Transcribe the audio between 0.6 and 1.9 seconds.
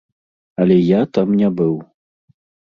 Але я там не быў.